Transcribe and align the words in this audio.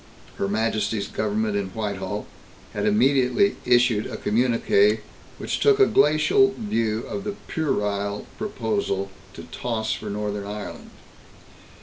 Her 0.37 0.47
Majesty's 0.47 1.07
Government 1.07 1.55
in 1.55 1.67
Whitehall 1.75 2.25
had 2.73 2.87
immediately 2.87 3.57
issued 3.65 4.07
a 4.07 4.17
communiqué 4.17 5.01
which 5.37 5.59
took 5.59 5.79
a 5.79 5.85
glacial 5.85 6.55
view 6.57 7.01
of 7.01 7.23
the 7.23 7.35
"puerile" 7.47 8.25
proposal 8.39 9.11
to 9.33 9.43
toss 9.51 9.93
for 9.93 10.09
Northern 10.09 10.47
Ireland. 10.47 10.89